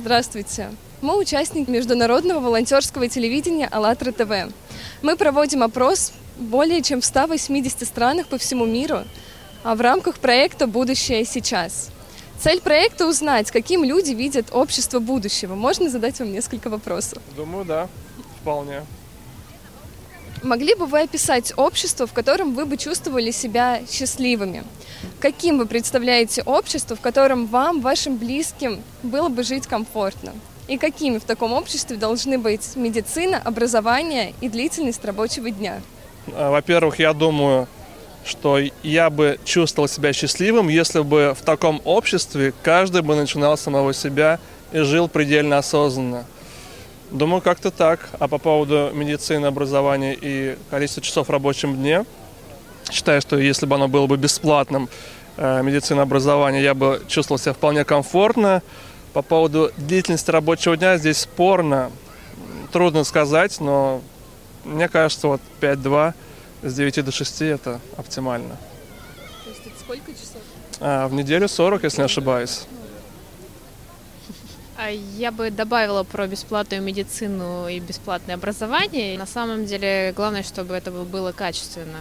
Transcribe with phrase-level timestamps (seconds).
[0.00, 0.70] Здравствуйте.
[1.02, 4.54] Мы участник международного волонтерского телевидения «АЛЛАТРА ТВ».
[5.02, 9.00] Мы проводим опрос более чем в 180 странах по всему миру
[9.62, 11.90] а в рамках проекта «Будущее сейчас».
[12.38, 15.54] Цель проекта– узнать, каким люди видят общество будущего.
[15.54, 17.22] Можно задать вам несколько вопросов?
[17.36, 17.86] Думаю, да,
[18.40, 18.86] вполне.
[20.42, 24.64] Могли бы вы описать общество, в котором вы бы чувствовали себя счастливыми?
[25.20, 30.32] Каким вы представляете общество, в котором вам, вашим близким, было бы жить комфортно?
[30.66, 35.82] И какими в таком обществе должны быть медицина, образование и длительность рабочего дня?
[36.32, 37.66] А, во-первых, я думаю,
[38.24, 43.62] что я бы чувствовал себя счастливым, если бы в таком обществе каждый бы начинал с
[43.62, 44.38] самого себя
[44.72, 46.24] и жил предельно осознанно.
[47.10, 48.08] Думаю, как-то так.
[48.18, 52.04] А по поводу медицины, образования и количества часов в рабочем дне,
[52.90, 54.88] считаю, что если бы оно было бы бесплатным,
[55.36, 58.62] э, медицина, образование, я бы чувствовал себя вполне комфортно.
[59.12, 61.90] По поводу длительности рабочего дня здесь спорно.
[62.72, 64.02] Трудно сказать, но
[64.64, 66.14] мне кажется, вот 5-2
[66.62, 68.56] с 9 до 6 это оптимально.
[69.44, 70.42] То есть это сколько часов?
[70.78, 72.66] А, в неделю 40, если не ошибаюсь.
[74.82, 79.18] А я бы добавила про бесплатную медицину и бесплатное образование.
[79.18, 81.98] На самом деле, главное, чтобы это было качественно.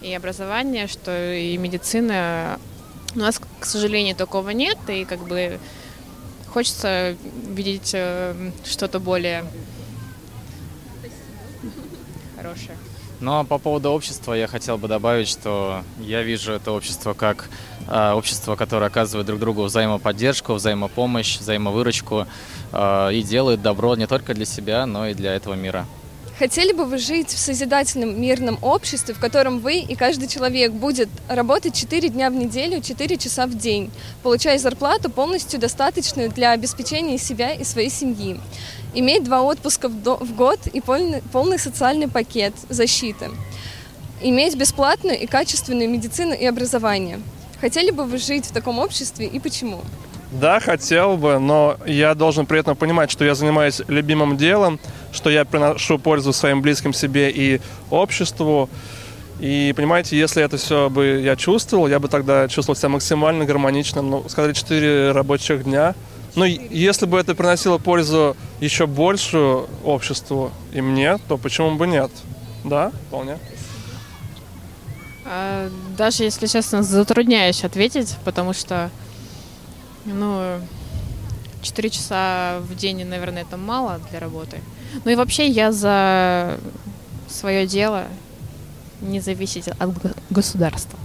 [0.00, 2.58] И образование, что и медицина.
[3.14, 5.60] У нас, к сожалению, такого нет, и как бы
[6.48, 7.14] хочется
[7.46, 9.44] видеть э, что-то более
[12.34, 12.78] хорошее.
[13.20, 17.50] Ну а по поводу общества я хотел бы добавить, что я вижу это общество как
[17.88, 22.26] общество, которое оказывает друг другу взаимоподдержку, взаимопомощь, взаимовыручку
[22.72, 25.86] э, и делает добро не только для себя, но и для этого мира.
[26.38, 31.08] Хотели бы вы жить в созидательном мирном обществе, в котором вы и каждый человек будет
[31.28, 33.90] работать 4 дня в неделю, 4 часа в день,
[34.22, 38.38] получая зарплату полностью достаточную для обеспечения себя и своей семьи,
[38.94, 43.30] иметь два отпуска в год и полный, полный социальный пакет защиты,
[44.22, 47.18] иметь бесплатную и качественную медицину и образование.
[47.60, 49.80] Хотели бы вы жить в таком обществе и почему?
[50.30, 54.78] Да, хотел бы, но я должен при этом понимать, что я занимаюсь любимым делом,
[55.10, 57.60] что я приношу пользу своим близким себе и
[57.90, 58.68] обществу.
[59.40, 64.10] И понимаете, если это все бы я чувствовал, я бы тогда чувствовал себя максимально гармоничным.
[64.10, 65.94] Ну, сказали, 4 рабочих дня.
[66.34, 72.10] Но если бы это приносило пользу еще большую обществу и мне, то почему бы нет?
[72.64, 73.38] Да, вполне.
[75.30, 78.90] А, даже если честно, затрудняюсь ответить, потому что
[80.06, 80.58] ну,
[81.60, 84.60] 4 часа в день, наверное, это мало для работы.
[85.04, 86.58] Ну и вообще я за
[87.28, 88.06] свое дело
[89.02, 89.90] не зависеть от
[90.30, 90.98] государства.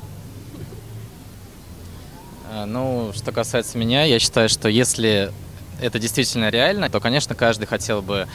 [2.49, 5.33] А, ну, что касается меня, я считаю, что если
[5.81, 8.27] это действительно реально, то, конечно, каждый хотел бы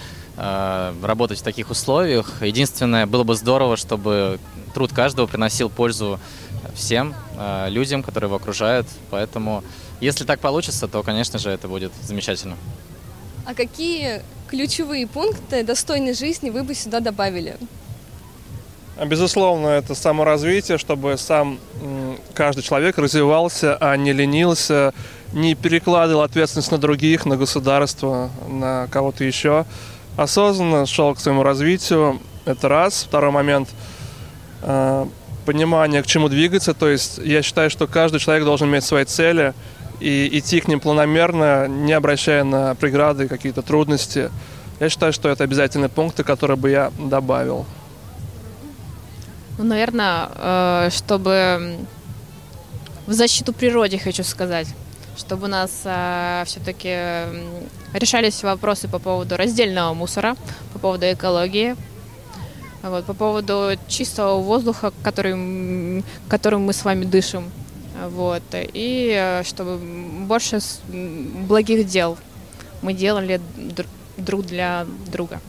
[1.03, 2.43] работать в таких условиях.
[2.43, 4.38] Единственное, было бы здорово, чтобы
[4.72, 6.21] труд каждого приносил пользу
[6.75, 8.87] всем э, людям, которые его окружают.
[9.10, 9.65] Поэтому
[10.00, 12.56] если так получится, то, конечно же, это будет замечательно.
[13.44, 17.56] А какие ключевые пункты достойной жизни вы бы сюда добавили?
[19.04, 21.59] Безусловно, это саморазвитие, чтобы сам
[22.34, 24.93] каждый человек развивался, а не ленился,
[25.32, 29.66] не перекладывал ответственность на других, на государство, на кого-то еще.
[30.18, 32.20] Осознанно шел к своему развитию.
[32.44, 33.04] Это раз.
[33.08, 33.70] Второй момент
[34.62, 35.06] э,
[35.46, 36.74] понимание, к чему двигаться.
[36.74, 39.54] То есть я считаю, что каждый человек должен иметь свои цели–
[40.00, 44.30] и идти к ним планомерно, не обращая на преграды, какие-то трудности.
[44.80, 47.66] Я считаю, что это обязательные пункты, которые бы я добавил.
[49.58, 51.78] Ну, наверное, э, чтобы
[53.06, 54.68] в защиту природе хочу сказать,
[55.18, 56.96] чтобы у нас э, все-таки
[57.92, 60.36] решались вопросы по поводу раздельного мусора,
[60.72, 61.76] по поводу экологии,
[62.82, 67.50] вот, по поводу чистого воздуха, который, которым мы с вами дышим.
[68.06, 68.42] Вот.
[68.53, 69.78] И э, чтобы
[70.26, 72.16] больше благих дел
[72.80, 73.41] мы делали
[74.16, 75.41] друг для друга.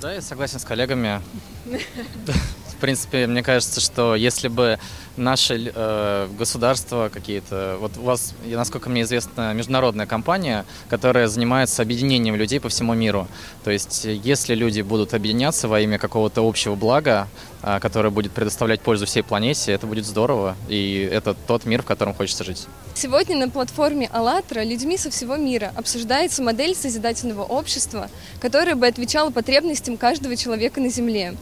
[0.00, 1.20] Да, я согласен с коллегами.
[2.78, 4.78] В принципе, мне кажется, что если бы
[5.16, 7.76] наши э, государства какие-то...
[7.80, 13.26] Вот у вас, насколько мне известно, международная компания, которая занимается объединением людей по всему миру.
[13.64, 17.26] То есть если люди будут объединяться во имя какого-то общего блага,
[17.64, 20.54] э, которое будет предоставлять пользу всей планете, это будет здорово.
[20.68, 22.68] И это тот мир, в котором хочется жить.
[22.94, 29.30] Сегодня на платформе «АЛЛАТРА» людьми со всего мира обсуждается модель созидательного общества, которая бы отвечала
[29.30, 31.36] потребностям каждого человека на Земле.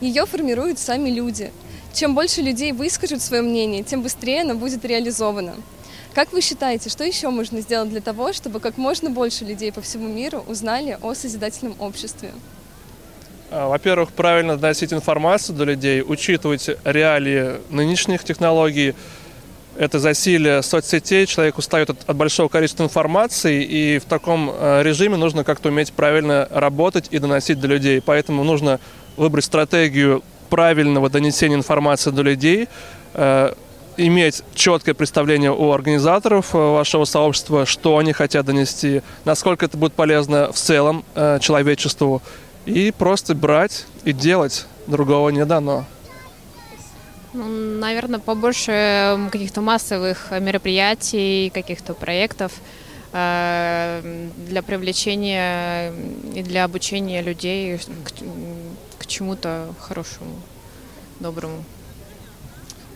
[0.00, 1.50] Ее формируют сами люди–
[1.92, 5.54] чем больше людей выскажут свое мнение, тем быстрее оно будет реализовано.
[6.14, 9.80] Как вы считаете, что еще можно сделать для того, чтобы как можно больше людей по
[9.80, 12.30] всему миру узнали о созидательном обществе?
[13.50, 18.94] А, во-первых, правильно доносить информацию до людей, учитывать реалии нынешних технологий.
[19.76, 25.16] Это засилие соцсетей, человек устает от, от большого количества информации, и в таком э, режиме
[25.16, 28.02] нужно как-то уметь правильно работать и доносить до людей.
[28.04, 28.80] Поэтому нужно
[29.16, 32.68] выбрать стратегию правильного донесения информации до людей,
[33.14, 33.54] э,
[33.96, 39.92] иметь четкое представление у организаторов э, вашего сообщества, что они хотят донести, насколько это будет
[39.94, 42.22] полезно в целом э, человечеству,
[42.66, 44.66] и просто брать и делать.
[44.86, 45.86] Другого не дано.
[47.32, 52.52] Ну, наверное, побольше каких-то массовых мероприятий, каких-то проектов
[53.12, 55.92] э, для привлечения
[56.34, 60.34] и для обучения людей к, к чему-то хорошему,
[61.20, 61.64] доброму.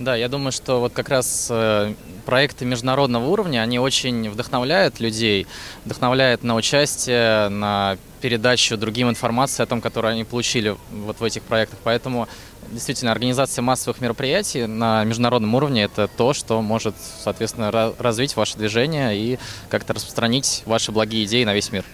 [0.00, 1.94] Да, я думаю, что вот как раз э,
[2.26, 5.46] проекты международного уровня, они очень вдохновляют людей,
[5.84, 11.42] вдохновляют на участие, на передачу другим информации о том, которую они получили вот в этих
[11.42, 11.78] проектах.
[11.84, 12.26] Поэтому
[12.74, 19.16] действительно организация массовых мероприятий на международном уровне это то, что может, соответственно, развить ваше движение
[19.16, 19.38] и
[19.70, 21.84] как-то распространить ваши благие идеи на весь мир.